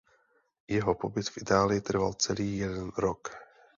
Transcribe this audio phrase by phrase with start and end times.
[0.67, 3.31] Jeho pobyt v Itálii trval celý jeden rok.